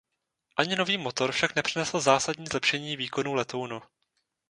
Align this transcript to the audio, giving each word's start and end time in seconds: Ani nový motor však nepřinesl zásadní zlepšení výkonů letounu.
Ani 0.57 0.75
nový 0.75 0.97
motor 0.97 1.31
však 1.31 1.55
nepřinesl 1.55 1.99
zásadní 1.99 2.47
zlepšení 2.47 2.97
výkonů 2.97 3.33
letounu. 3.33 3.81